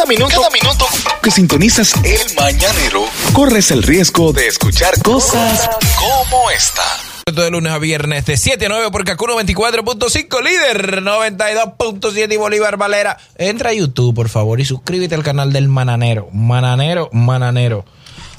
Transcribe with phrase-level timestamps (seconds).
[0.00, 0.86] Cada minuto, cada minuto
[1.22, 3.04] que sintonizas el mañanero,
[3.34, 5.68] corres el riesgo de escuchar cosas
[5.98, 6.82] como esta.
[7.30, 12.78] de lunes a viernes de 7 a 9 por Kakuno 24.5, líder 92.7 y Bolívar
[12.78, 13.18] Valera.
[13.36, 16.30] Entra a YouTube, por favor, y suscríbete al canal del Mananero.
[16.32, 17.84] Mananero, Mananero.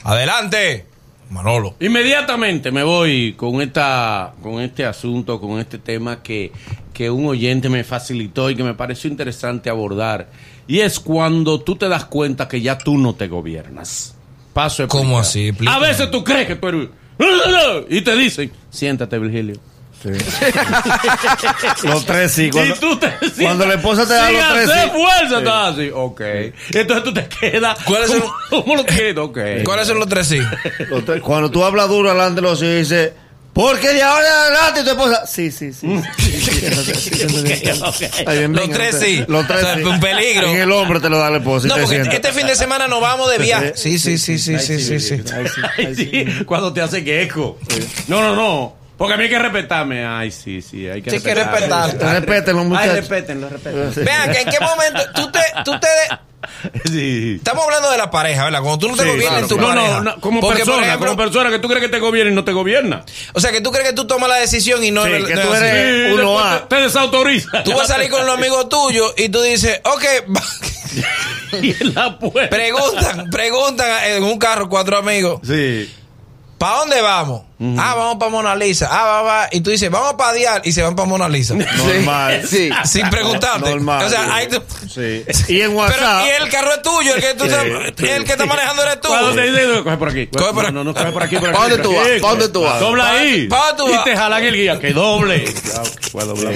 [0.04, 0.88] Adelante,
[1.30, 1.76] Manolo.
[1.80, 6.52] Inmediatamente me voy con esta, con este asunto, con este tema que,
[6.92, 10.28] que un oyente me facilitó y que me pareció interesante abordar.
[10.72, 14.16] Y es cuando tú te das cuenta que ya tú no te gobiernas.
[14.54, 15.50] Paso a ¿Cómo así?
[15.50, 15.76] Explícame.
[15.76, 16.88] A veces tú crees que tú eres.
[17.90, 19.56] Y te dicen, siéntate, Virgilio.
[21.84, 22.50] Los tres sí.
[22.50, 24.90] Cuando, y tú te cuando la esposa te da los tres sí.
[24.92, 25.92] fuerza, estás así.
[25.94, 26.22] Ok.
[26.72, 27.78] Entonces tú te quedas.
[27.84, 29.26] ¿Cuáles son- ¿Cómo, ¿Cómo lo?
[29.26, 29.40] Ok.
[29.66, 30.40] ¿Cuáles son los tres sí?
[30.90, 33.12] los tres- Cuando tú hablas duro delante de los hijos y dices,
[33.54, 35.26] porque de ahora en adelante tu esposa.
[35.26, 35.88] Sí, sí, sí.
[35.88, 37.00] Los tres
[39.00, 39.26] sí.
[39.28, 39.84] Los tres sí.
[39.84, 40.48] un peligro.
[40.48, 41.68] En el hombre te lo da la esposa.
[41.68, 43.74] No, porque este fin de semana nos vamos de viaje.
[43.76, 45.22] Sí, sí, sí, sí, sí, sí, sí.
[45.34, 45.46] Ay,
[45.78, 46.44] Ay, ay.
[46.46, 47.60] Cuando te hace quejo.
[48.08, 48.76] No, no, no.
[48.98, 50.06] Porque a mí hay que respetarme.
[50.06, 50.88] Ay, sí, sí.
[50.88, 51.86] Hay que Sí, hay que respetarme.
[51.88, 52.16] respetar.
[52.18, 52.96] Respétenlo, Ay, muchachos.
[52.96, 53.92] respétenlo, respétenlo.
[54.06, 55.88] Vean, que en qué momento tú te, tú te,
[56.86, 57.36] Sí.
[57.38, 58.62] estamos hablando de la pareja, ¿verdad?
[58.62, 59.88] Cuando tú no te Sí, gobiernas en tu no, pareja.
[59.90, 62.32] no, no, como Porque, por persona, ejemplo, como persona que tú crees que te gobierna
[62.32, 63.04] y no te gobierna.
[63.34, 65.36] O sea, que tú crees que tú tomas la decisión y no Sí, es que
[65.36, 65.66] no tú es así.
[65.66, 66.68] eres- Sí, uno después A.
[66.68, 67.64] Te, te desautoriza.
[67.64, 70.04] Tú vas a salir con los amigos tuyos y tú dices, ok,
[71.62, 72.50] y en la puerta.
[72.56, 75.94] preguntan, preguntan en un carro cuatro amigos, Sí.
[76.58, 77.44] ¿para dónde vamos?
[77.78, 78.88] Ah, vamos para Mona Lisa.
[78.92, 79.48] Ah, va, va.
[79.52, 81.54] Y tú dices, vamos para Dial y se van para Mona Lisa.
[81.78, 82.42] Normal.
[82.48, 82.70] Sí.
[82.86, 83.70] Sin preguntarte.
[83.70, 84.06] Normal.
[84.06, 85.24] O sea, ahí tú- Sí.
[85.48, 86.26] Y en Pero, WhatsApp.
[86.26, 89.08] y el carro es tuyo, el que, tú estás- el que está manejando eres tú.
[89.10, 90.28] Cuando te coge por aquí.
[90.28, 90.74] Coge por no, aquí.
[90.74, 91.36] no, no, coge por aquí.
[91.38, 92.08] Por aquí ¿Pa' dónde tú vas?
[92.22, 92.80] ¿Pa' dónde tú vas?
[92.80, 93.48] Dobla ¿Pa' ahí.
[93.48, 94.04] pa' dónde tú y vas?
[94.06, 94.80] te jalan el guía.
[94.80, 95.46] Que doble.
[96.14, 96.54] Voy a doblar.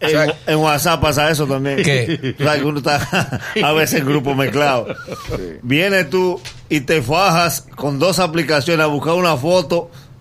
[0.00, 1.82] En, en WhatsApp pasa eso también.
[1.82, 2.34] ¿Qué?
[2.38, 4.86] O sea, que uno está a veces en grupo mezclado.
[5.62, 9.65] Vienes tú y te fajas con dos aplicaciones a buscar una foto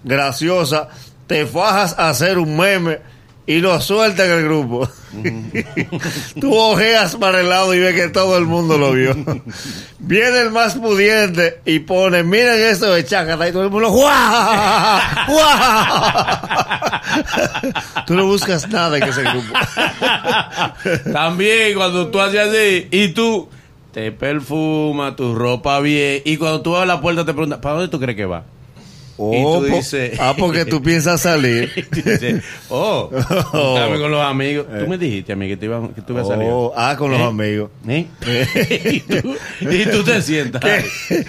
[0.03, 0.89] graciosa,
[1.27, 2.99] te fajas a hacer un meme
[3.47, 4.89] y lo sueltas en el grupo.
[6.41, 9.15] tú ojeas para el lado y ves que todo el mundo lo vio.
[9.99, 14.99] Viene el más pudiente y pone, miren esto de chácata y todo el mundo, ¡guau!
[15.27, 16.15] ¡guau!
[18.07, 19.53] tú no buscas nada en ese grupo.
[21.13, 23.47] También cuando tú haces así y tú
[23.91, 26.21] te perfumas, tu ropa bien.
[26.25, 28.43] Y cuando tú vas a la puerta te preguntas, ¿para dónde tú crees que va?
[29.17, 31.71] Oh, tú po- dices- ah, porque tú piensas salir.
[31.75, 33.09] Y tú dices, oh,
[33.51, 34.65] juntarme con los amigos.
[34.79, 36.49] Tú me dijiste a mí que, te iba, que tú ibas a salir.
[36.51, 37.23] Oh, ah, con los ¿Eh?
[37.23, 37.69] amigos.
[37.87, 38.07] ¿Eh?
[38.91, 40.61] y, tú, y tú te sientas.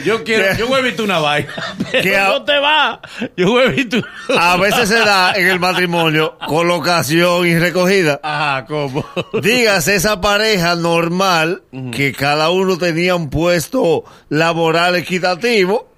[0.05, 0.59] Yo quiero, ¿Qué?
[0.59, 1.49] yo voy a una vaina.
[1.93, 3.01] ¿Qué Pero ha- no te va.
[3.37, 3.99] Yo voy a visto.
[4.37, 8.21] A veces se da en el matrimonio colocación y recogida.
[8.23, 9.05] Ajá, ¿cómo?
[9.43, 15.89] Dígase esa pareja normal que cada uno tenía un puesto laboral equitativo.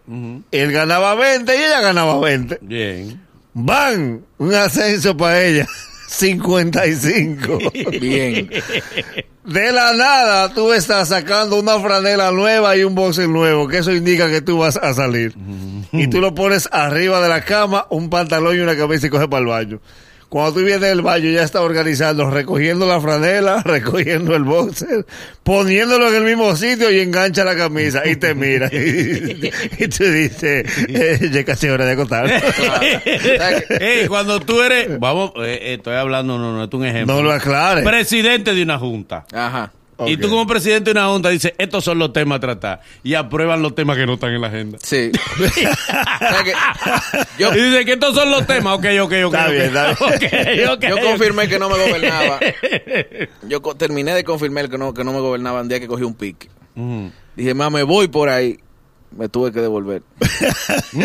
[0.51, 2.59] Él ganaba 20 y ella ganaba 20.
[2.63, 3.21] Bien.
[3.55, 5.67] Van, un ascenso para ella.
[6.09, 7.59] 55.
[8.01, 8.51] Bien.
[9.45, 13.93] De la nada, tú estás sacando una franela nueva y un boxer nuevo, que eso
[13.93, 15.35] indica que tú vas a salir.
[15.93, 19.29] Y tú lo pones arriba de la cama, un pantalón y una camisa y coges
[19.29, 19.81] para el baño.
[20.29, 25.07] Cuando tú vienes del baño, ya está organizando, recogiendo la franela, recogiendo el boxer,
[25.43, 28.69] poniéndolo en el mismo sitio y engancha la camisa y te mira.
[28.71, 32.31] Y, y tú dices, eh, ya casi hora de acotar.
[33.81, 37.17] Ey, cuando tú eres, vamos, eh, eh, estoy hablando, no, no, es un ejemplo.
[37.17, 37.85] No lo aclares.
[37.85, 39.25] Presidente de una junta.
[39.33, 39.73] Ajá.
[40.07, 42.81] Y tú como presidente de una junta dices, estos son los temas a tratar.
[43.03, 44.79] Y aprueban los temas que no están en la agenda.
[44.81, 45.11] Sí.
[45.13, 45.39] O
[46.19, 46.53] sea que
[47.39, 48.75] yo, Y dice que estos son los temas.
[48.79, 49.35] Ok, ok, ok.
[49.35, 49.51] Está ok.
[49.51, 50.69] bien, está bien.
[50.71, 52.39] Ok, ok, yo confirmé que no me gobernaba.
[53.49, 56.05] Yo co- terminé de confirmar que no, que no me gobernaba el día que cogí
[56.05, 56.49] un pique.
[57.35, 58.59] Dije, mamá, me voy por ahí.
[59.17, 60.03] Me tuve que devolver.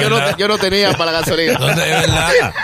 [0.00, 1.58] Yo no, yo tenía para la gasolina.
[1.58, 2.54] ¿Dónde es verdad?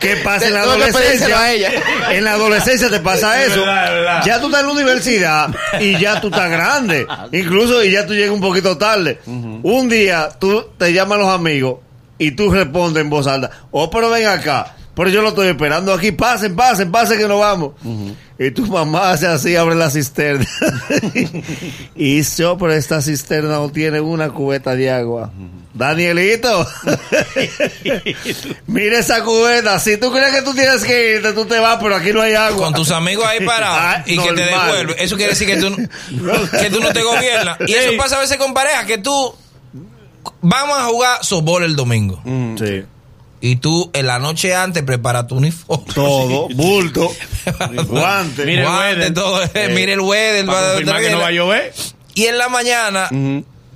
[0.00, 1.40] ¿Qué pasa en la adolescencia?
[1.40, 1.70] a ella.
[2.10, 3.64] En la adolescencia te pasa Es eso.
[4.24, 7.06] Ya tú estás en la universidad y ya tú estás grande.
[7.32, 9.20] Incluso y ya tú llegas un poquito tarde.
[9.26, 11.78] Un día tú te llaman los amigos
[12.18, 13.50] y tú respondes en voz alta.
[13.70, 14.74] Oh, pero ven acá.
[14.94, 16.10] Pero yo lo estoy esperando aquí.
[16.10, 17.74] Pasen, pasen, pasen que nos vamos.
[18.36, 20.44] Y tu mamá hace así, abre la cisterna.
[21.94, 25.30] y yo, pero esta cisterna no tiene una cubeta de agua.
[25.74, 26.66] Danielito,
[28.66, 29.78] mira esa cubeta.
[29.78, 32.34] Si tú crees que tú tienes que irte, tú te vas, pero aquí no hay
[32.34, 32.64] agua.
[32.66, 34.96] Con tus amigos ahí parados Ah, y que te devuelven.
[34.98, 35.74] Eso quiere decir que tú,
[36.60, 37.58] que tú no te gobiernas.
[37.66, 39.34] Y eso pasa a veces con parejas, que tú
[40.40, 42.20] vamos a jugar softball el domingo.
[42.58, 42.84] Sí.
[43.40, 45.84] Y tú en la noche antes preparas tu uniforme.
[45.94, 47.14] Todo, bulto,
[47.86, 48.44] guante.
[48.44, 49.14] Mire el Guante, weather.
[49.14, 49.42] todo.
[49.54, 50.44] Eh, Mire el weather.
[50.46, 51.72] Para confirmar que no va a llover.
[52.14, 53.08] Y en la mañana,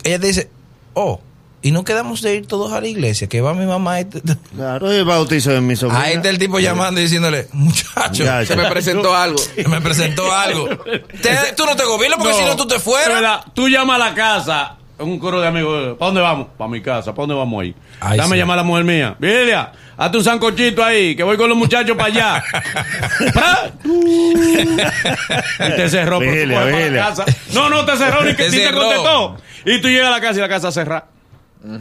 [0.03, 0.51] ella te dice,
[0.95, 1.21] oh,
[1.63, 4.01] y no quedamos de ir todos a la iglesia, que va mi mamá.
[4.01, 4.21] Este-
[4.55, 6.03] Claro, el bautizo de mi sobrina.
[6.03, 9.41] Ahí está el tipo llamando y diciéndole, muchacho, Ya, Se me presentó algo.
[9.69, 10.69] me presentó algo.
[10.69, 13.09] Te- tú no te gobiernas porque si no tú te Es fueras.
[13.15, 13.41] verdad.
[13.55, 15.97] Tú llamas a la casa, un coro de amigos.
[15.99, 16.49] ¿Para dónde vamos?
[16.59, 17.13] Para mi casa.
[17.15, 17.75] ¿Para dónde vamos ahí?
[18.01, 18.39] Ay, Dame sí.
[18.39, 19.17] llamar a la mujer mía.
[19.19, 22.45] Vilia, hazte un sancochito ahí, que voy con los muchachos para allá.
[23.85, 26.95] Y te cerró la Vilia.
[27.09, 27.25] casa.
[27.53, 29.37] No, no te cerró ni que Te te contestó.
[29.65, 31.07] Y tú llegas a la casa y la casa cerrada.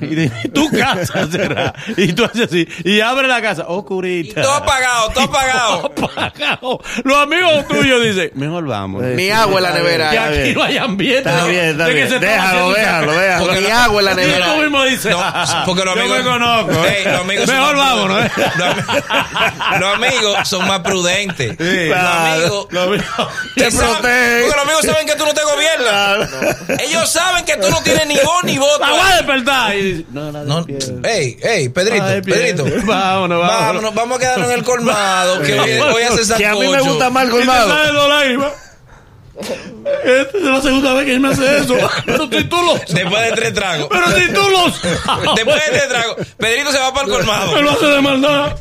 [0.02, 1.74] Y dice, tu casa cerrada.
[1.98, 2.68] Y tú haces así.
[2.84, 3.66] Y abre la casa.
[3.68, 4.42] Oh, curita.
[4.42, 5.86] Todo apagado, todo apagado.
[5.88, 6.80] apagado.
[7.04, 9.04] Los amigos tuyos dicen, mejor vamos.
[9.04, 10.10] Eh, Mi agua en la nevera.
[10.12, 11.30] Que aquí no hay ambiente.
[11.30, 12.20] Está bien, está De que bien.
[12.22, 13.46] Déjalo, déjalo, déjalo.
[13.46, 14.46] Porque mi agua en la Y nevera.
[14.54, 16.72] tú mismo dices, No, "Ah, porque los yo amigos- me conozco.
[16.72, 18.26] Los amigos son Mejor vámonos.
[18.26, 18.32] ¿eh?
[18.58, 21.56] Los, ami- los amigos son más prudentes.
[21.60, 23.28] Sí, los amigos Lo mismo.
[23.56, 24.42] te protegen.
[24.42, 26.30] Porque los amigos saben que tú no te gobiernas.
[26.30, 26.78] Claro.
[26.84, 28.80] Ellos saben que tú no tienes ni voz ni voto.
[28.80, 29.71] La voy a despertar.
[29.76, 30.66] Y dice, no, No,
[31.04, 32.64] ey, ey, Pedrito, Ay, Pedrito.
[32.86, 33.40] Vámonos, vámonos.
[33.40, 35.42] Vámonos, vamos a quedarnos en el colmado.
[35.42, 36.38] Que hoy, hoy hace sancocho.
[36.38, 37.74] Que a mí me gusta más el colmado.
[40.04, 41.76] Esta es la segunda vez que él me hace eso.
[42.06, 43.88] Pero si tú lo Después de tres tragos.
[43.90, 45.36] Pero si tú lo sabes.
[45.36, 46.18] Después de tres tragos.
[46.38, 47.52] Pedrito se va para el colmado.
[47.54, 48.56] Me lo hace de maldad.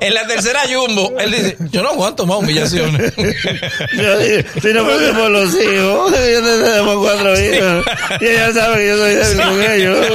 [0.00, 3.12] En la tercera jumbo, él dice, yo no aguanto más humillaciones.
[3.16, 7.84] Yo digo, si no fuese por los hijos, yo tenemos cuatro hijos.
[8.20, 10.06] Y ella sabe que yo soy débil con ellos.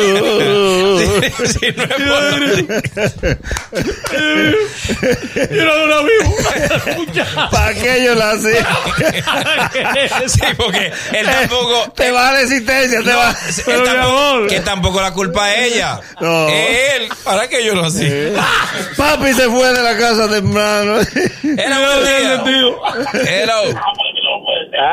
[1.46, 2.36] Si no es por-
[5.52, 6.36] Y no lo vivo.
[7.52, 8.68] ¿Para qué yo la hacía?
[10.28, 11.92] Sí, porque él tampoco.
[11.96, 13.30] Te va a la existencia, te va.
[13.32, 14.48] él Pero, mi tampoco- amor.
[14.48, 16.00] que tampoco la culpa es ella.
[16.20, 16.48] No.
[16.50, 18.34] Él, ¿para qué yo lo hacía?
[18.98, 20.98] Papi se fue de la casa temprano.
[21.58, 22.72] Era buen día.
[23.14, 23.80] Hello.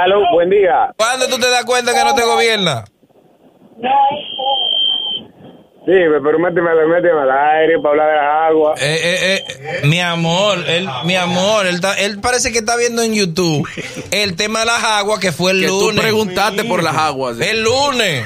[0.04, 0.90] Aló, buen día.
[0.96, 2.84] ¿Cuándo tú te das cuenta que no te gobierna?
[5.84, 5.90] Sí,
[6.22, 8.80] pero méteme, méteme al aire para hablar de las aguas.
[8.82, 9.44] Eh, eh,
[9.82, 13.68] eh, mi amor, él, mi amor, él, está- él parece que está viendo en YouTube
[14.12, 16.00] el tema de las aguas que fue el Que tú lunes.
[16.00, 17.40] preguntaste por las aguas.
[17.40, 18.24] El lunes.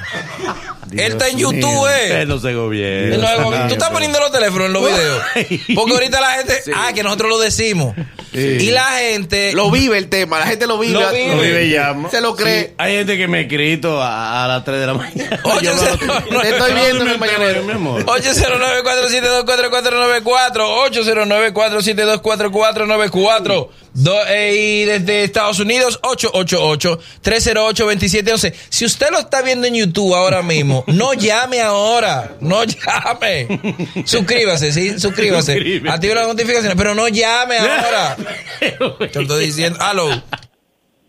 [0.92, 1.38] Él está en.
[1.38, 2.22] YouTube, eh.
[2.22, 3.14] Él no se gobierna.
[3.14, 5.22] Él no es gobi- Tú estás poniendo los teléfonos en los videos.
[5.74, 6.62] Porque ahorita la gente.
[6.74, 7.94] Ah, que nosotros lo decimos.
[8.32, 9.52] Y la gente.
[9.54, 10.92] Lo vive el tema, la gente lo vive.
[10.92, 11.34] Lo vive.
[11.34, 12.10] No vive llama.
[12.10, 12.74] Se lo cree.
[12.78, 15.40] Hay gente que me ha escrito a, a las 3 de la mañana.
[15.44, 17.62] Oye, Yo no lo- no, no, Te estoy no, viendo en el mañanero.
[17.62, 18.04] mi amor.
[18.04, 23.68] 809-472-4494, 809-472-4494,
[23.98, 28.52] Do- eh, y desde Estados Unidos, 888-308-2711.
[28.68, 33.48] Si usted lo está viendo en YouTube ahora mismo, no llame ahora, no llame.
[34.04, 35.54] Suscríbase, sí, suscríbase.
[35.54, 35.90] Suscríbete.
[35.94, 38.16] Active las notificaciones, pero no llame ahora.
[38.60, 39.78] Te lo estoy diciendo.
[39.80, 40.08] Aló,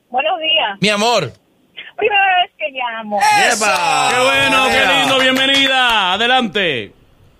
[0.09, 0.77] Buenos días.
[0.79, 1.33] mi amor.
[1.97, 3.19] Primera vez que llamo.
[3.49, 3.65] ¡Eso!
[3.65, 6.13] Qué bueno, qué lindo, bienvenida.
[6.13, 6.93] Adelante.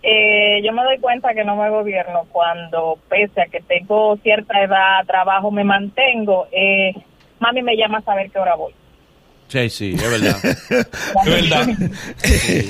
[0.09, 4.61] Eh, yo me doy cuenta que no me gobierno cuando, pese a que tengo cierta
[4.63, 6.47] edad, trabajo, me mantengo.
[6.51, 6.93] Eh,
[7.39, 8.73] mami me llama a saber qué hora voy.
[9.49, 10.37] Sí, sí, es verdad.
[11.25, 11.67] Es verdad.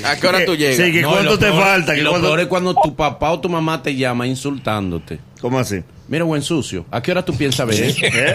[0.04, 0.76] ¿A qué hora tú llegas?
[0.76, 1.92] Sí, que No, cuánto te peor- falta.
[1.94, 5.18] y Que lo peor es cuando tu papá o tu mamá te llama insultándote.
[5.40, 5.82] ¿Cómo así?
[6.08, 6.86] Mira, buen sucio.
[6.90, 7.78] ¿A qué hora tú piensas ver?
[8.02, 8.34] ¿Eh?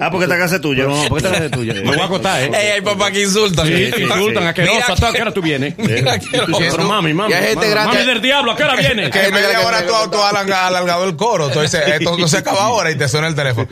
[0.00, 0.84] Ah, porque esta casa es tuya.
[0.84, 1.74] No, ¿por qué te haces tuya?
[1.74, 2.50] Me voy a acostar, ¿eh?
[2.54, 3.66] Ey, hay papá que insultan.
[3.66, 4.46] Sí, te insultan.
[4.46, 4.86] ¿A qué hora?
[4.96, 5.74] que- ¿A qué hora tú vienes?
[5.78, 7.30] Mira Pero mami, mami.
[7.30, 9.10] Y hay gente mami, Mami del diablo, ¿a qué hora viene?
[9.10, 11.48] Que En media me- hora tú, tú has alarga- alargado el coro.
[11.48, 13.68] Entonces, esto no se acaba ahora y te suena el teléfono.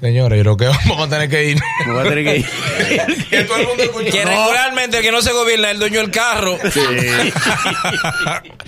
[0.00, 1.58] Señores, yo creo que vamos a tener que ir.
[1.86, 2.46] Voy a tener que ir.
[3.30, 3.82] que todo el mundo.
[4.12, 6.58] Que regularmente el que no se gobierna es el dueño del carro.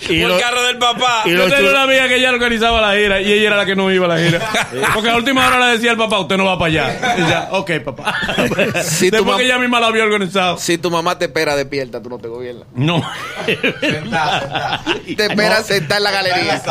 [0.09, 1.21] Y lo- el carro del papá.
[1.25, 3.65] y Yo lo tenía una amiga que ella organizaba la gira y ella era la
[3.65, 4.22] que no iba a la gira.
[4.93, 7.15] Porque a última hora le decía al papá, usted no va para allá.
[7.17, 8.15] Y ok, papá.
[8.83, 10.57] Si tu Después mam- que ella misma la había organizado.
[10.57, 12.65] Si tu mamá te espera despierta, tú no te gobiernas.
[12.75, 13.01] No.
[13.45, 16.61] Te espera sentar en la galería.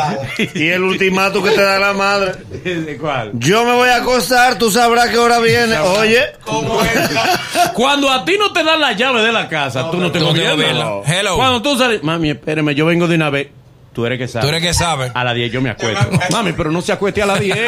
[0.53, 2.33] Y el ultimato que te da la madre.
[2.63, 3.31] ¿De cuál?
[3.33, 5.77] Yo me voy a acostar, tú sabrás qué hora viene.
[5.79, 6.21] Oye,
[7.73, 10.25] Cuando a ti no te dan la llave de la casa, tú no te Tú
[10.25, 10.85] no te gobiernas.
[10.87, 11.09] gobiernas.
[11.09, 11.35] Hello.
[11.35, 13.47] Cuando tú sales, mami, espéreme, yo vengo de una vez.
[13.93, 14.45] Tú eres que sabes.
[14.45, 15.11] Tú eres que sabe.
[15.13, 16.09] A las 10 yo me acuesto.
[16.31, 17.55] Mami, pero no se acueste a las 10.
[17.55, 17.67] Ve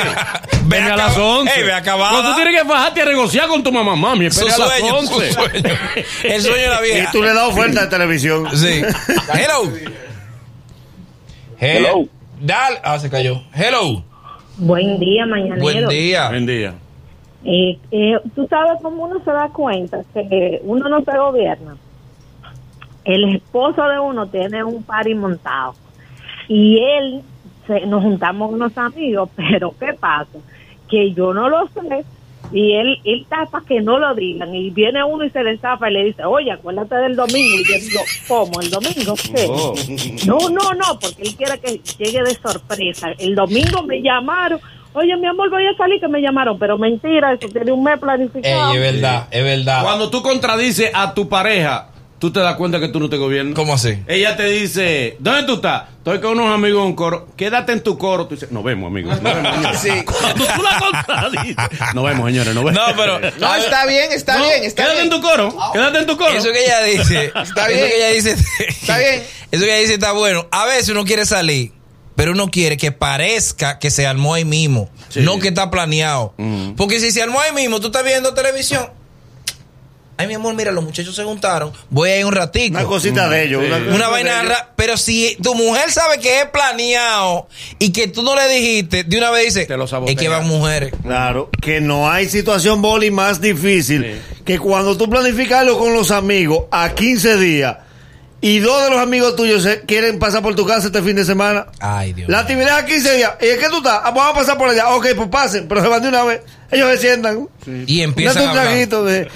[0.65, 1.53] Venga a las 11.
[1.55, 2.11] Ey, ve acabada.
[2.11, 4.79] Cuando tú tienes que bajarte a negociar con tu mamá, mami, Su espera a las
[4.79, 5.13] sueño, 11.
[5.13, 5.69] su sueño.
[6.23, 7.11] El sueño de la y vieja.
[7.11, 8.47] tú le das oferta de televisión.
[8.57, 8.81] Sí.
[9.33, 9.71] Hello.
[11.59, 12.07] Hello.
[12.41, 12.79] Dale.
[12.83, 13.41] Ah, se cayó.
[13.53, 14.03] Hello.
[14.57, 15.61] Buen día, mañanero.
[15.61, 16.29] Buen día.
[16.29, 16.73] Buen día.
[17.43, 21.77] Eh, eh, Tú sabes cómo uno se da cuenta que uno no se gobierna.
[23.03, 25.75] El esposo de uno tiene un party montado
[26.47, 27.21] y él
[27.67, 30.37] se- nos juntamos unos amigos, pero ¿qué pasa?
[30.89, 32.03] Que yo no lo sé
[32.53, 35.89] y él, él para que no lo digan y viene uno y se le zafa
[35.89, 37.55] y le dice, oye, acuérdate del domingo.
[37.59, 38.61] Y yo digo, ¿cómo?
[38.61, 39.47] ¿El domingo qué?
[39.49, 39.73] Oh.
[40.27, 43.07] No, no, no, porque él quiere que llegue de sorpresa.
[43.17, 44.59] El domingo me llamaron,
[44.93, 47.97] oye, mi amor, voy a salir que me llamaron, pero mentira, eso tiene un mes
[47.99, 48.71] planificado.
[48.73, 49.81] Ey, es verdad, es verdad.
[49.81, 51.89] Cuando tú contradices a tu pareja,
[52.25, 53.53] tú te das cuenta que tú no te gobiernas.
[53.53, 53.99] ¿Cómo así?
[54.07, 55.83] Ella te dice, ¿dónde tú estás?
[55.97, 57.27] Estoy con unos amigos en un coro.
[57.37, 58.25] Quédate en tu coro.
[58.25, 59.21] Tú dices, nos vemos, amigos.
[59.21, 59.79] Nos vemos, señores".
[59.81, 59.89] Sí.
[60.03, 62.55] Cuando tú la contradices, nos vemos, señores.
[62.55, 62.73] Nos vemos.
[62.87, 63.19] No, pero.
[63.19, 65.13] No, está bien, está No, bien, está quédate bien.
[65.13, 65.55] en tu coro.
[65.73, 66.31] Quédate en tu coro.
[66.31, 67.25] Eso que ella dice.
[67.35, 67.87] Está eso bien.
[67.89, 68.35] que ella dice.
[68.67, 69.23] Está bien.
[69.51, 70.47] Eso que ella dice está bueno.
[70.51, 71.71] A veces uno quiere salir,
[72.15, 74.89] pero uno quiere que parezca que se armó ahí mismo.
[75.09, 75.21] Sí.
[75.21, 76.33] No que está planeado.
[76.39, 76.73] Ujú.
[76.75, 78.89] Porque si se armó ahí mismo, tú estás viendo televisión.
[80.17, 81.73] Ay, mi amor, mira, los muchachos se juntaron.
[81.89, 82.77] Voy a ir un ratico.
[82.77, 83.61] Una cosita de ellos.
[83.61, 83.67] Sí.
[83.67, 87.47] Una, Una vaina pero si tu mujer sabe que es planeado
[87.79, 90.47] y que tú no le dijiste, de una vez dice, Te lo es que van
[90.47, 90.93] mujeres.
[91.01, 96.11] Claro, que no hay situación boli más difícil que cuando tú planificas algo con los
[96.11, 97.77] amigos a 15 días
[98.41, 101.25] y dos de los amigos tuyos se quieren pasar por tu casa este fin de
[101.25, 101.65] semana.
[101.79, 102.29] Ay, Dios.
[102.29, 103.31] La actividad a 15 días.
[103.41, 104.01] ¿Y es que tú estás?
[104.03, 104.89] Ah, vamos a pasar por allá.
[104.89, 106.41] Ok, pues pasen, pero se van de una vez.
[106.75, 107.47] Ellos se sientan.
[107.87, 108.65] Y empiezan a un hablar.
[108.67, 109.27] traguito de-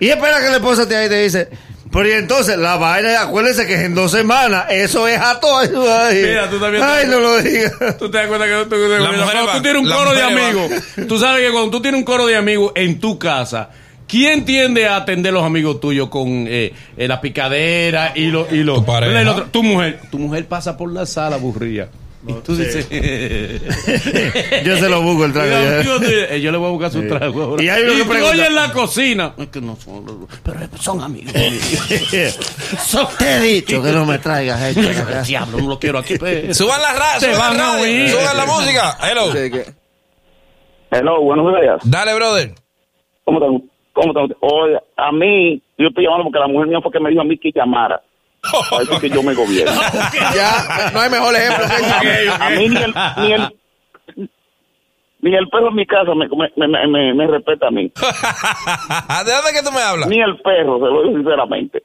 [0.00, 1.48] Y espera que la esposa te ahí y te dice.
[1.92, 4.66] Pero y entonces, la vaina, acuérdense que es en dos semanas.
[4.70, 5.58] Eso es a todo.
[5.60, 7.72] Ay, Mira, tú también- Ay, no lo digas.
[7.98, 10.22] Tú te das cuenta que tú, tú- Las cuando mujeres tú tienes un coro de
[10.22, 10.70] amigos,
[11.08, 13.70] tú sabes que cuando tú tienes un coro de amigos en tu casa,
[14.08, 18.62] ¿quién tiende a atender los amigos tuyos con eh, eh, la picadera y lo, y
[18.64, 19.12] lo Tu pareja.
[19.12, 19.22] ¿verdad?
[19.22, 19.44] Y lo otro?
[19.52, 20.00] Tu mujer.
[20.10, 21.88] Tu mujer pasa por la sala aburrida.
[22.28, 22.88] Y tú dices.
[24.64, 25.48] Yo se lo busco el trago.
[25.48, 26.34] Y ya.
[26.34, 27.42] eh, yo le voy a buscar su trago.
[27.42, 27.62] ahora.
[27.62, 29.34] Y hay uno que tú pregunta- oyes en la cocina.
[29.38, 30.26] Es que no son.
[30.42, 31.32] Pero son amigos.
[32.86, 35.22] son, Te he dicho que no me traigas esto.
[35.24, 36.16] Diablo, no lo quiero aquí.
[36.18, 36.56] pues.
[36.56, 38.08] Suban la radio, Se suban van la a radio, oír.
[38.10, 38.98] suban la música.
[39.02, 39.32] Hello.
[39.32, 39.66] Sí, que-
[40.90, 41.78] Hello, buenos días.
[41.84, 42.54] Dale, brother.
[43.24, 43.70] ¿Cómo están?
[43.92, 44.36] ¿Cómo están?
[44.40, 47.24] Oye, a mí, yo estoy llamando porque la mujer mía fue que me dijo a
[47.24, 48.00] mí que llamara.
[48.70, 49.72] Para que yo me gobierno.
[50.34, 52.30] Ya, no hay mejor ejemplo que.
[52.30, 53.52] A mí ni el, ni el,
[55.20, 57.90] ni el perro en mi casa me, me, me, me- me respeta a mí.
[59.24, 60.08] ¿De dónde que tú me hablas?
[60.08, 61.82] Ni el perro, se lo digo sinceramente.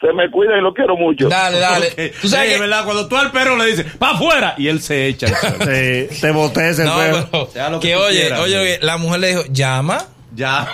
[0.00, 1.28] Se me cuida y lo quiero mucho.
[1.28, 1.86] Dale, dale.
[1.88, 2.20] Ok.
[2.22, 2.60] Tú sabes Sí, que...
[2.60, 2.84] ¿verdad?
[2.84, 4.54] Cuando tú al perro le dices, ¡pa' afuera!
[4.56, 5.26] Y él se echa.
[5.28, 7.28] Sí, te boté ese No, perro.
[7.30, 8.58] pero Sea lo que que oye, quieras, oye, sí.
[8.60, 9.98] oye, la mujer le dijo, llama,
[10.34, 10.68] ya.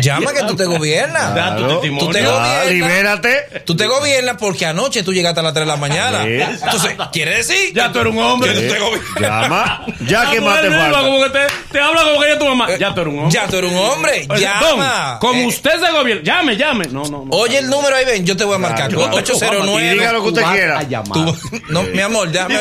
[0.00, 1.34] llama que tú te gobiernas.
[1.34, 1.74] Da tu Claro.
[1.80, 2.06] testimonio.
[2.06, 2.66] Tú te gobiernas.
[2.70, 3.62] libérate.
[3.64, 6.24] Tú te gobiernas porque anoche tú llegaste a las 3 de la mañana.
[6.26, 8.52] Entonces, quiere decir Ya tú eres un hombre.
[8.54, 9.20] que tú te gobiernas.
[9.20, 9.86] Llama.
[10.06, 11.00] Ya que más te falta.
[11.00, 11.38] como que te,
[11.72, 12.66] te habla como que ella es tu mamá.
[12.78, 13.30] Ya tú eres un hombre.
[13.32, 14.26] Ya tú eres un hombre.
[14.38, 15.08] Llama.
[15.10, 16.84] Don, como Eh, usted se gobierna, llame, llame.
[16.86, 17.30] No, no, no.
[17.30, 18.88] Oye el número ahí, ven, yo te voy a marcar.
[18.88, 19.16] Claro, claro.
[19.18, 19.86] 809.
[19.86, 20.78] Y diga lo que usted quiera.
[20.78, 21.12] a llamar.
[21.12, 21.36] Tú-
[21.68, 22.54] no, mi amor, déjame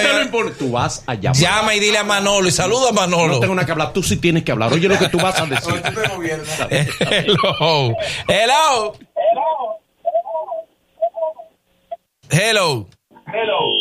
[0.59, 1.37] Tú vas a llamar.
[1.39, 3.33] Llama y dile a Manolo y saluda a Manolo.
[3.35, 3.93] No tengo nada que hablar.
[3.93, 4.71] Tú sí tienes que hablar.
[4.73, 5.73] Oye lo que tú vas a decir.
[8.27, 8.93] Hello.
[12.29, 12.87] Hello.
[13.27, 13.79] Hello.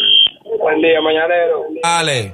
[0.59, 1.65] Buen día, mañanero.
[1.83, 2.33] Ale.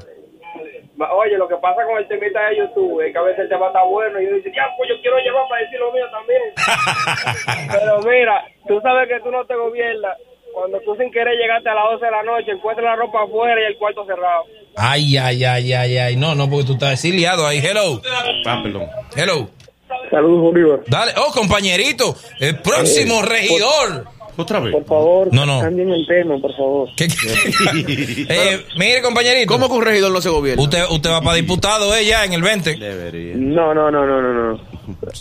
[0.98, 3.68] Oye, lo que pasa con el temita de YouTube es que a veces el tema
[3.68, 6.42] está bueno y yo dice, ya, pues yo quiero llevar para decir lo mío también.
[7.70, 10.16] Pero mira, tú sabes que tú no te gobiernas
[10.52, 13.60] cuando tú sin querer llegaste a las 12 de la noche, encuentras la ropa afuera
[13.60, 14.44] y el cuarto cerrado.
[14.76, 16.16] Ay, ay, ay, ay, ay.
[16.16, 17.58] No, no, porque tú estás exiliado ahí.
[17.58, 18.00] Hello.
[18.44, 18.88] Ah, perdón.
[19.16, 19.48] Hello.
[20.10, 20.80] Saludos, Bolívar.
[20.86, 21.12] Dale.
[21.16, 22.14] Oh, compañerito.
[22.38, 24.04] El próximo regidor.
[24.36, 24.72] Otra vez.
[24.72, 25.60] Por favor, No, no.
[25.60, 26.88] cambien el tema, por favor.
[26.96, 28.26] ¿Qué- qué?
[28.28, 29.52] Eh, mire, compañerito.
[29.52, 30.62] ¿Cómo que un regidor no se gobierna?
[30.62, 32.76] Usted, usted va para diputado, eh, ya en el 20.
[32.76, 33.34] Debería.
[33.36, 34.60] No, no, no, no, no, no.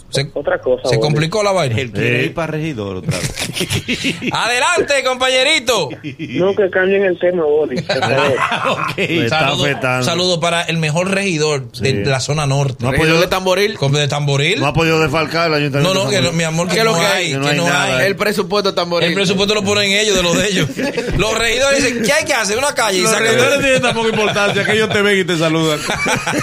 [0.09, 0.87] Se, Otra cosa.
[0.89, 1.79] se complicó la vaina.
[1.79, 3.33] Él quiere ir para regidor otra vez.
[4.31, 5.89] Adelante, compañerito.
[6.19, 8.35] No, que cambien el tema, Boli, por favor.
[8.69, 8.97] ok.
[8.97, 12.77] Me está Saludo, para el mejor regidor de la zona norte.
[12.83, 13.77] No ha podido, de tamboril.
[13.77, 14.59] Como de tamboril.
[14.59, 15.93] no ha podido defalcar el No, ayuntamiento.
[16.03, 17.31] no, que no, mi amor, que, ¿Qué es lo no que hay, hay?
[17.33, 17.97] que No hay no nada.
[17.99, 18.07] hay.
[18.07, 19.09] El presupuesto tamboril.
[19.09, 20.69] El presupuesto lo ponen ellos, de lo de ellos.
[21.17, 22.57] Los regidores dicen, ¿qué hay que hacer?
[22.57, 25.37] Una calle y Los regidores tienen tan poca importancia que ellos te ven y te
[25.37, 25.79] saludan.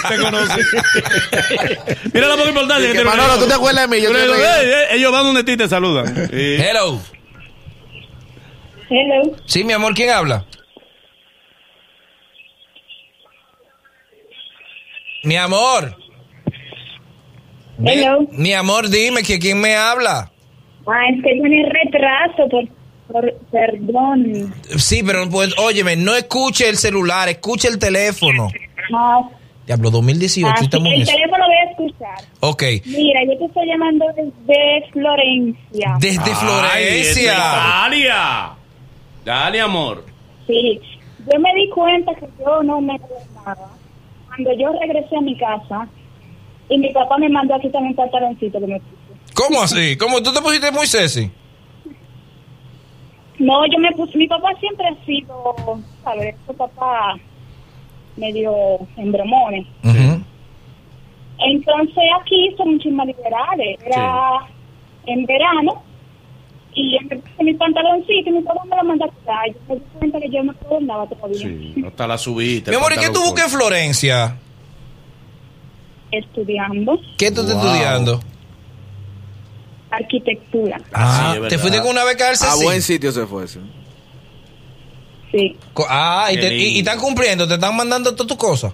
[0.09, 0.65] te conocen.
[2.13, 3.09] Mira la poca importancia que Que, tiene.
[3.39, 4.01] ¿Tú te acuerdas de mí?
[4.03, 4.47] Yo dices, regidor.
[4.63, 6.07] "Ey, ey", ellos van donde ti te saludan.
[6.29, 6.55] Sí.
[6.59, 6.99] Hello.
[8.89, 9.35] Hello.
[9.45, 10.45] Sí, mi amor, ¿quién habla?
[15.23, 15.95] Mi amor.
[17.83, 18.27] Hello.
[18.31, 20.31] Mi amor, dime que quién me habla.
[20.87, 22.67] Ah, es que tiene retraso, por,
[23.11, 24.53] por perdón.
[24.77, 28.49] Sí, pero pues, óyeme, no escuche el celular, escuche el teléfono.
[28.91, 29.31] No,
[29.65, 32.17] Diablo, 2018, así estamos el teléfono voy a escuchar.
[32.41, 32.63] Ok.
[32.85, 35.97] Mira, yo te estoy llamando desde Florencia.
[35.99, 37.33] Desde Ay, Florencia.
[37.33, 38.49] Italia.
[39.25, 40.05] Dale, amor.
[40.45, 40.79] Sí.
[41.31, 43.71] Yo me di cuenta que yo no me gobernaba
[44.27, 45.87] cuando yo regresé a mi casa
[46.69, 49.33] y mi papá me mandó a quitarme un pantaloncito que me puse.
[49.33, 49.97] ¿Cómo así?
[49.97, 51.31] ¿Cómo tú te pusiste muy sexy?
[53.39, 55.55] No, yo me puse, mi papá siempre ha sido,
[56.03, 56.35] ¿sabes?
[56.45, 57.15] Su papá
[58.17, 58.53] medio
[58.97, 59.65] embromones.
[59.83, 60.21] Ujú.
[61.39, 63.77] Entonces aquí son muchísimas liberales.
[63.85, 64.47] Era
[65.05, 65.83] en verano
[66.73, 69.47] y yo me puse mi pantaloncito y mi papá me lo mandó a quitar.
[69.47, 71.37] Yo me di cuenta que yo no gobernaba todavía.
[71.39, 72.71] Sí, hasta la subiste.
[72.71, 74.37] Mi amor, ¿y qué tú buscas en Florencia?
[76.11, 77.65] Estudiando ¿Qué tú estás Wow.
[77.65, 78.19] estudiando?
[79.91, 80.77] arquitectura.
[80.93, 83.61] Ah, es ¿te fuiste con una beca del A buen sitio se fue eso.
[85.37, 85.57] Sí.
[85.89, 88.73] Ah, y, te- y- están cumpliendo, te están mandando todas tus cosas.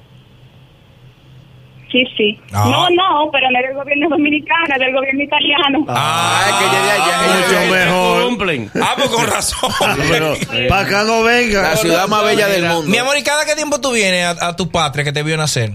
[1.91, 2.39] Sí, sí.
[2.53, 2.65] Ah.
[2.71, 5.85] No, no, pero no era del gobierno dominicano, era del gobierno italiano.
[5.89, 8.23] Ah, es que ya- ya- ya- Mucho mejor.
[8.27, 8.71] Cumplen.
[8.81, 9.71] Ah, pues con razón.
[10.09, 10.35] Pero
[10.69, 11.63] para acá no venga.
[11.63, 12.83] La ciudad más bella del mundo.
[12.89, 15.35] Mi amor, ¿y cada qué tiempo tú vienes a, a tu patria que te vio
[15.35, 15.73] nacer?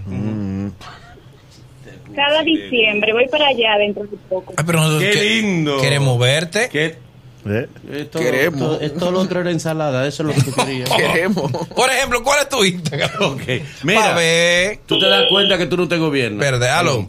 [2.15, 4.55] Cada diciembre voy para allá dentro de poco.
[4.57, 5.79] Ay, pero nosotros Qué lindo.
[5.83, 6.69] Queremos verte.
[6.73, 6.97] ¿Qué?
[7.49, 7.69] ¿Eh?
[7.93, 8.73] Esto, Queremos.
[8.75, 10.91] Esto, esto lo otro era ensalada, eso es lo que tú querías.
[10.97, 11.51] Queremos.
[11.51, 13.11] Por ejemplo, ¿cuál es tu Instagram?
[13.21, 13.43] ok.
[13.47, 14.79] Pa' Mira, ver.
[14.87, 16.41] tú te das cuenta que tú no te gobiernas.
[16.41, 16.67] Verde.
[16.69, 17.09] Hello,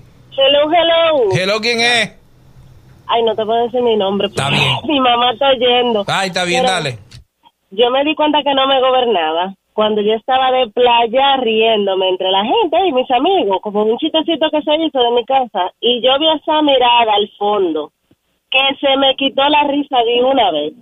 [0.72, 1.29] hello.
[1.32, 2.13] Hello, ¿quién es?
[3.08, 4.27] Ay, no te puedo decir mi nombre.
[4.27, 4.75] Está bien.
[4.88, 6.03] Mi mamá está oyendo.
[6.08, 7.00] Ay, está bien, Pero dale.
[7.72, 12.32] Yo me di cuenta que no me gobernaba cuando yo estaba de playa riéndome entre
[12.32, 15.72] la gente y mis amigos, como un chistecito que se hizo de mi casa.
[15.79, 17.91] Y yo vi esa mirada al fondo
[18.50, 20.74] que se me quitó la risa de una vez.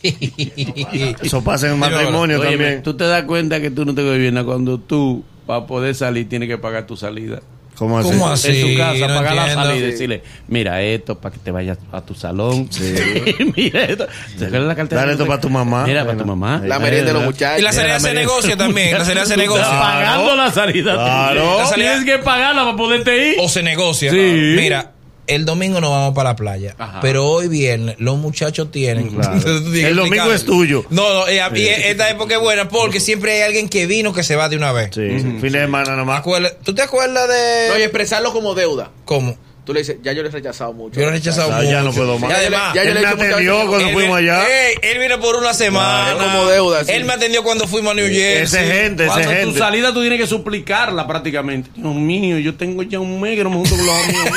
[1.22, 2.82] Eso pasa en el matrimonio también.
[2.82, 6.48] tú te das cuenta que tú no te gobiernas cuando tú, para poder salir, tienes
[6.48, 7.40] que pagar tu salida.
[7.74, 8.10] ¿Cómo así?
[8.10, 8.48] ¿Cómo así?
[8.60, 11.78] en tu casa, no pagar la salida y decirle, mira esto para que te vayas
[11.92, 12.68] a tu salón.
[13.56, 14.06] mira esto.
[14.38, 15.02] La cartera.
[15.02, 15.84] Dale esto para tu mamá.
[15.86, 16.60] Mira, para tu mamá.
[16.64, 17.60] La merienda de los muchachos.
[17.60, 18.92] Y la salida se negocia también.
[18.98, 19.64] La salida se negocia.
[19.64, 20.94] Pagando la salida.
[20.94, 21.58] Claro.
[21.58, 23.36] La salida- Tienes que pagarla para poderte ir.
[23.38, 24.10] O se negocia.
[24.10, 24.16] Sí.
[24.56, 24.92] Mira,
[25.28, 26.74] el domingo nos vamos para la playa.
[26.78, 27.00] Ajá.
[27.00, 29.10] Pero hoy viernes los muchachos tienen.
[29.10, 29.38] Claro.
[29.72, 30.84] Que El domingo es tuyo.
[30.90, 34.22] No, no, eh, y esta época es buena porque siempre hay alguien que vino que
[34.22, 34.90] se va de una vez.
[34.94, 35.08] Sí,
[35.40, 36.22] fin de semana nomás.
[36.64, 37.68] ¿Tú te acuerdas de.?
[37.70, 38.90] No, y expresarlo como deuda.
[39.04, 39.36] ¿Cómo?
[39.68, 40.98] Tú le dices, ya yo le he rechazado mucho.
[40.98, 41.90] Yo lo he rechazado Ah, ya mucho.
[41.90, 42.30] no puedo más.
[42.30, 44.42] Y además, Ya yo Él le he me atendió cuando él fuimos allá.
[44.48, 46.14] Ey, él vino por una semana.
[46.14, 46.92] Claro, como deuda, sí.
[46.92, 48.60] Él me atendió cuando fuimos a New Jersey.
[48.62, 49.58] Ese gente, ese Cuando tu gente.
[49.58, 51.68] salida tú tienes que suplicarla prácticamente.
[51.74, 54.30] Dios mío, yo tengo ya un mes que no me junto con los amigos.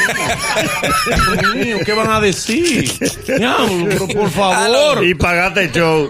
[1.40, 2.92] Dios mío, ¿qué van a decir?
[3.38, 5.02] Diablo, pero por favor.
[5.06, 6.10] Y pagaste el show.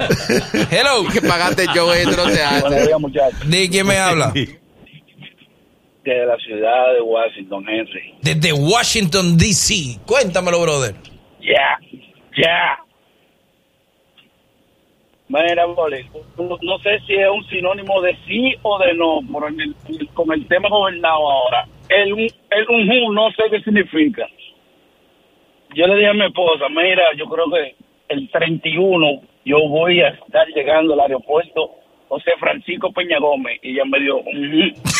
[0.71, 1.07] Hello.
[1.13, 2.97] Que pagaste yo esto, no se hace.
[2.97, 3.39] muchachos.
[3.45, 4.33] ¿De quién me habla?
[6.03, 8.15] De la ciudad de Washington, Henry.
[8.21, 9.99] Desde Washington, D.C.
[10.07, 10.95] Cuéntamelo, brother.
[11.39, 11.77] Ya,
[12.37, 12.79] ya.
[15.27, 20.09] Mira, no, sé si es un sinónimo de sí o de no, pero en el-
[20.13, 22.09] con el tema gobernado ahora, el,
[22.49, 24.27] el unjú no sé qué significa.
[25.73, 27.75] Yo le dije a mi esposa, mira, yo creo que
[28.09, 31.71] el 31 yo voy a estar llegando al aeropuerto
[32.09, 34.27] José Francisco Peña Gómez y ella me dio "Ujú".
[34.33, 34.90] ¿Tú supiste?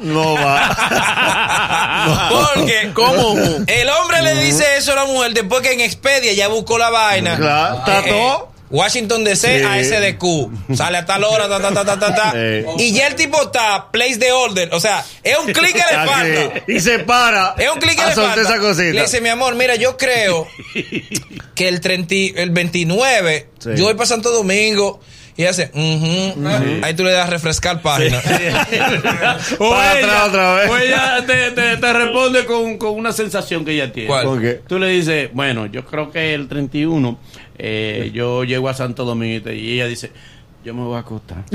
[0.00, 2.30] No va.
[2.30, 3.34] Porque ¿Cómo?
[3.66, 6.90] el hombre le dice eso a la mujer después que en Expedia ya buscó la
[6.90, 7.36] vaina.
[7.36, 8.50] Claro, está todo.
[8.70, 9.64] Washington DC Sí.
[9.64, 10.76] a SDQ.
[10.76, 12.30] Sale a tal hora, ta, ta, ta, ta, ta, ta.
[12.32, 12.64] Sí.
[12.78, 14.68] Y ya el tipo está, place the order.
[14.72, 16.62] O sea, es un clic que le falta.
[16.68, 17.56] Y se para.
[17.58, 18.40] Es un clic que le falta.
[18.40, 18.92] esa cosita.
[18.94, 20.46] Le dice, mi amor, mira, yo creo
[21.56, 23.70] que el, 30, y- el 29, Sí.
[23.74, 25.00] yo voy para Santo Domingo.
[25.36, 26.46] Y hace, ujú.
[26.82, 28.18] ahí tú le das refrescar página.
[29.58, 30.70] O Para ella, atrás otra vez.
[30.70, 34.08] o ella te, te- te responde con, con una sensación que ella tiene.
[34.08, 34.24] ¿Cuál?
[34.26, 34.60] ¿Por qué?
[34.66, 37.18] Tú le dices, bueno, yo creo que el 31
[37.58, 40.12] eh, yo llego a Santo Domingo y ella dice,
[40.64, 41.38] yo me voy a acostar.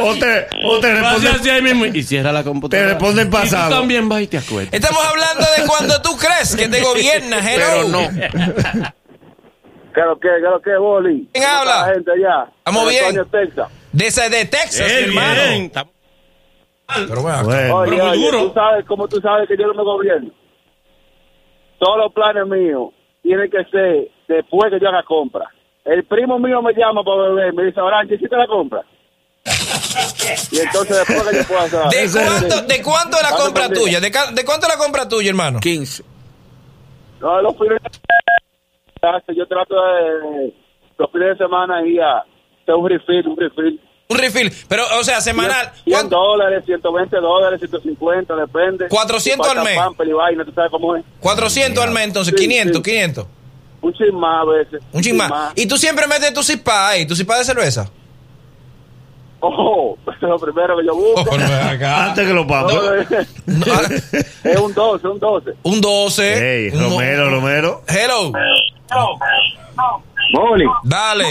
[0.00, 1.28] O te, o te responde.
[1.30, 2.88] así ahí mismo y cierra la computadora.
[2.88, 3.68] Te responde en pasado.
[3.68, 4.74] Y tú también vas y te acuestas.
[4.74, 7.64] Estamos hablando de cuando tú crees que te gobiernas, hello.
[7.66, 8.92] Pero no.
[9.98, 11.28] ¿Qué lo que, qué lo que, Boli?
[11.32, 11.86] ¿Quién ¿Cómo habla?
[11.88, 12.46] la gente allá?
[12.58, 13.04] Estamos bien.
[13.06, 13.68] Antonio, Texas.
[13.90, 15.42] Desde de Texas, Eh, hermano.
[15.50, 15.72] bien.
[17.08, 17.76] Pero bueno, Bueno.
[17.78, 18.46] Oye, Pero muy oye, duro.
[18.46, 20.30] tú sabes, como tú sabes que yo no me gobierno.
[21.80, 22.90] Todos los planes míos
[23.24, 25.46] tienen que ser después que yo haga compra.
[25.84, 28.82] El primo mío me llama para beber, me dice, Orange, ¿hiciste la compra?
[30.52, 31.80] Y entonces después que yo pueda hacer...
[31.90, 33.98] ¿De cuánto, ¿De cuánto es la compra tuya?
[34.00, 35.58] ¿De, de cuánto es la compra tuya, hermano?
[35.58, 36.04] 15.
[37.20, 37.78] No, los de
[39.36, 40.52] yo trato de
[40.98, 42.18] los fines de semana ir a
[42.62, 43.80] hacer un refill, un refill.
[44.10, 44.50] Un refill.
[44.68, 45.70] Pero, o sea, semanal.
[45.84, 46.16] 100 ¿cuánto?
[46.16, 48.88] dólares, 120 dólares, 150, depende.
[48.88, 49.76] 400 Si falta al mes.
[49.76, 51.04] pamper y vaina, ¿tú sabes cómo es?
[51.20, 52.82] 400 al mes, entonces, Sí, 500, sí.
[52.82, 53.26] 500.
[53.80, 54.82] Un chin más a veces.
[54.92, 55.52] Un chin más.
[55.56, 57.90] Y tú siempre metes tu cipá ahí, tu cipá de cerveza.
[59.40, 61.30] Oh, lo primero que yo busco.
[61.32, 62.74] Antes que los papos.
[64.44, 65.50] es un 12, un 12.
[65.62, 66.64] Un 12.
[66.66, 67.82] Ey, un- Romero, Romero.
[67.86, 68.32] Hello.
[70.32, 71.24] Moli, Dale.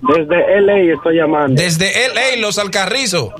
[0.00, 1.60] desde LA estoy llamando.
[1.60, 3.30] Desde LA, los alcarrizos.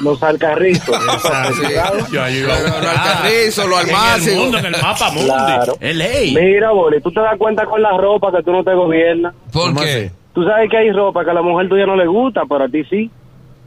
[0.00, 0.96] Los alcarrizos.
[2.12, 2.86] Yo ahí iba a Lo buscar.
[2.86, 5.26] alcarrizo, lo En el mundo, en el mapa mundi.
[5.26, 5.74] Claro.
[5.80, 6.40] LA.
[6.40, 9.34] Mira, Boli, tú te das cuenta con la ropa que tú no te gobiernas.
[9.52, 10.10] ¿Por ¿Cómo qué?
[10.32, 12.68] Tú sabes que hay ropa que a la mujer tuya no le gusta, pero a
[12.68, 13.10] ti sí.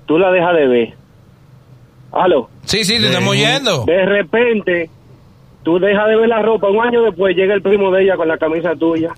[0.07, 0.93] Tú la dejas de ver.
[2.11, 2.49] ¿Aló?
[2.65, 3.83] Sí, sí, te estamos yendo.
[3.85, 4.89] De repente,
[5.63, 6.67] tú dejas de ver la ropa.
[6.67, 9.11] Un año después llega el primo de ella con la camisa tuya.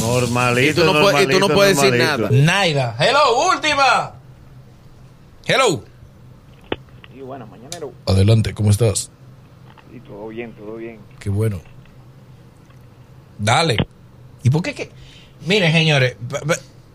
[0.00, 2.44] Normalito, Y tú no puedes- y tú no puedes decir normalito.
[2.44, 2.96] Naida.
[2.98, 4.14] Hello, última.
[5.46, 5.82] Hello.
[7.14, 7.92] Y bueno, mañanero.
[8.06, 9.10] Adelante, ¿cómo estás?
[9.94, 10.98] Y todo bien, todo bien.
[11.18, 11.60] Qué bueno.
[13.38, 13.76] Dale.
[14.42, 14.90] ¿Y por qué que?
[15.46, 16.16] Miren, señores,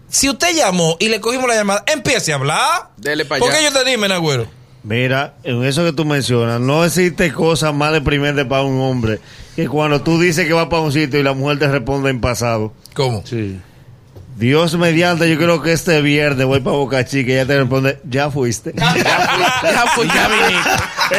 [0.07, 2.89] si usted llamó y le cogimos la llamada, empiece a hablar.
[2.97, 3.69] Dele para ¿Por qué allá.
[3.69, 4.47] yo te dime, Nagüero?
[4.85, 9.19] Mira, en eso que tú mencionas, no existe cosa más deprimente para un hombre
[9.55, 12.21] que cuando tú dices que va para un sitio y la mujer te responde en
[12.21, 12.71] pasado.
[12.93, 13.23] ¿Cómo?
[13.25, 13.59] Sí.
[14.35, 17.99] Dios mediante, yo creo que este viernes voy para Boca Chica y ella te responde,
[18.03, 18.73] ya fuiste.
[18.75, 20.29] Ya fui, ya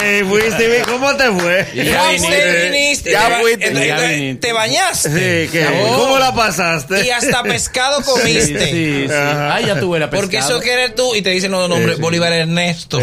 [0.02, 1.66] Ey, fuiste, ¿y ¿cómo te fue?
[1.74, 3.11] Ya usted viniste.
[3.12, 3.70] Ya fuiste.
[3.70, 4.46] te- Ya te- viniste.
[4.48, 5.48] Te bañaste.
[5.48, 5.96] Sí, Oh.
[5.96, 7.07] ¿cómo la pasaste?
[7.07, 8.70] Y hasta pescado comiste.
[8.70, 9.07] Sí.
[9.12, 10.22] Ay, ya tuve la pescado.
[10.22, 12.98] Porque eso que eres tú y te dicen los nombres, Bolívar Ernesto.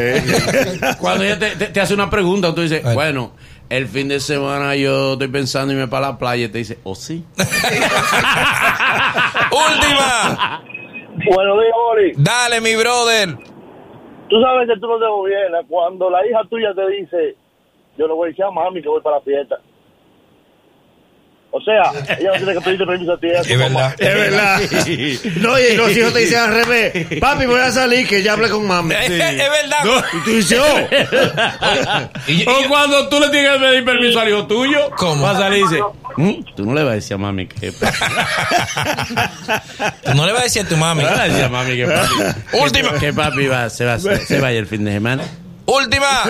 [1.00, 3.34] Cuando ella te, hace una pregunta, tú dices, bueno,
[3.70, 6.46] el fin de semana yo estoy pensando irme para la playa.
[6.46, 7.26] Y te dice, oh sí.
[9.52, 10.64] Última.
[11.26, 13.30] Bueno, digo, Oli, Dale, mi brother.
[14.30, 17.36] tú sabes que tú no te gobiernas cuando la hija tuya te dice,
[17.98, 19.60] yo le voy a decir a mami que voy para la fiesta.
[21.56, 21.84] O sea,
[22.18, 23.28] ella no tiene que pedirte permiso a ti.
[23.28, 23.94] Es verdad.
[24.00, 24.60] Es verdad.
[25.40, 27.20] No, y los hijos te dicen al revés.
[27.20, 28.96] Papi, voy a salir que ya hablé con mami.
[28.96, 30.04] Es, es verdad.
[30.14, 32.50] Y tú dices, oh.
[32.52, 35.22] O cuando tú le tienes que pedir permiso al hijo tuyo, ¿Cómo?
[35.22, 35.80] vas a salir y dices,
[36.18, 37.72] "Mm, tú no le vas a decir a mami que...
[40.04, 41.04] Tú no le vas a decir a tu mami.
[41.04, 42.08] No le vas a decir a mami que papi...
[42.64, 42.92] Última.
[42.94, 45.24] Que, que papi va, se, va, se vaya el fin de semana.
[45.66, 46.24] Última.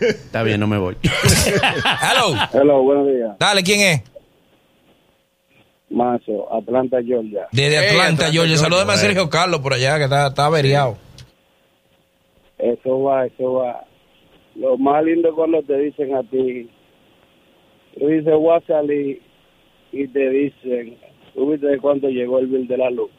[0.00, 0.96] Está bien, no me voy.
[1.02, 2.34] Hello.
[2.52, 3.30] Hello, buenos días.
[3.38, 4.02] Dale, ¿quién es?
[5.90, 7.48] Mazo, Atlanta, Georgia.
[7.52, 8.56] Desde Hey, Atlanta, Atlanta, Georgia.
[8.56, 8.56] Georgia.
[8.56, 10.96] Salúdame a Sergio Carlos por allá, que está, está averiado.
[12.58, 13.84] Eso va, eso va.
[14.54, 16.68] Lo más lindo es cuando te dicen a ti,
[17.98, 19.22] tú dices, voy a salir
[19.92, 20.96] y te dicen,
[21.34, 23.10] ¿tú viste de cuánto llegó el bill de la luz?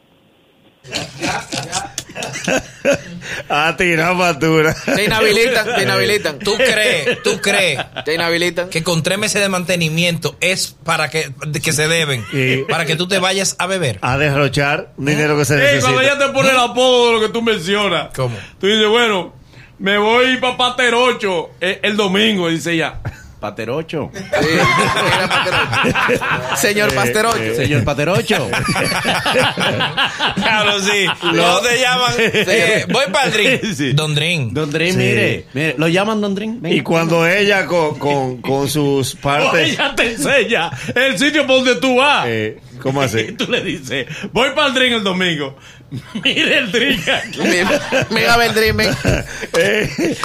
[3.48, 4.74] A tirar factura.
[4.94, 6.38] Te inhabilitan, te inhabilitan.
[6.38, 8.68] ¿Tú crees, tú crees Te inhabilitan.
[8.68, 12.24] que con tres meses de mantenimiento es para que, de que se deben?
[12.30, 12.64] Sí.
[12.68, 13.98] Para que tú te vayas a beber.
[14.02, 16.26] A derrochar un dinero que se Ey, cuando ella necesita.
[16.26, 18.08] te pone el apodo de lo que tú mencionas.
[18.14, 18.36] ¿Cómo?
[18.60, 19.34] Tú dices, bueno,
[19.78, 22.50] me voy para Paterocho el, el domingo.
[22.50, 23.00] Y dice ella,
[23.42, 24.10] Paterocho.
[24.14, 24.18] Sí,
[25.14, 26.56] era Pasterocho.
[26.56, 27.54] Señor Pasterocho.
[27.56, 28.48] Señor Paterocho.
[30.36, 31.06] Claro, sí.
[31.32, 32.12] Luego te llaman.
[32.18, 33.74] eh, voy para el drink.
[33.74, 33.92] Sí.
[33.92, 34.52] Don Drink.
[34.52, 34.98] Don Drin, Sí.
[34.98, 36.60] mire, mire, lo llaman Don Drin.
[36.64, 39.72] Y cuando ella con, con, con sus partes...
[39.72, 42.24] ella te enseña el sitio por donde tú vas.
[42.28, 43.32] Eh, ¿Cómo Y así?
[43.32, 45.56] tú le dices, voy para el drink el domingo.
[46.24, 47.40] Mire el drink aquí.
[47.42, 48.96] Mira, mira, ven, Dream, ven.
[49.58, 50.16] Eh,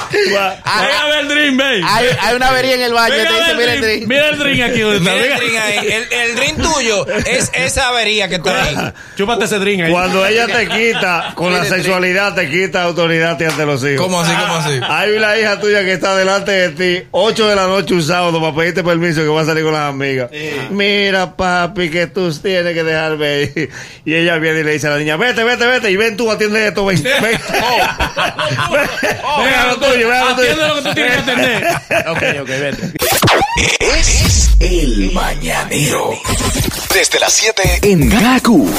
[0.63, 1.83] Ah, el drink, ven.
[1.83, 3.13] Hay, hay una avería en el baño.
[3.15, 3.95] Te dice, mira el el drink.
[3.97, 4.07] drink.
[4.07, 5.11] Mira el drink aquí donde está.
[5.11, 5.37] Mira el Venga.
[5.39, 5.87] drink ahí.
[5.91, 8.75] El, el drink tuyo es esa avería que está ahí.
[9.17, 9.91] Chúpate ese drink ahí.
[9.91, 14.05] Cuando ella te quita, con la sexualidad, te quita autoridad ante los hijos.
[14.05, 14.31] ¿Cómo así?
[14.33, 14.79] ¿Cómo así?
[14.87, 16.69] Hay una hija tuya que está delante de
[17.01, 19.73] ti, 8 de la noche un sábado, para pedirte permiso que va a salir con
[19.73, 20.29] las amigas.
[20.69, 23.69] Mira, papi, que tú tienes que dejarme ahí.
[24.05, 26.29] Y ella viene y le dice a la niña, vete, vete, vete, y ven tú,
[26.29, 27.01] atiende esto, ven.
[27.21, 27.39] ven.
[29.23, 30.53] Oh, Ven a lo tuyo, ven a lo tuyo.
[30.53, 31.67] Atiende lo que tú tienes que atender.
[32.07, 32.93] ok, ok, vete.
[33.79, 36.11] Es el mañanero.
[36.93, 38.69] Desde las 7 en Gaku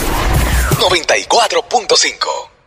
[0.78, 2.58] 94.5.